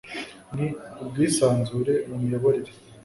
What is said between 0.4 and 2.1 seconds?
n ubwisanzure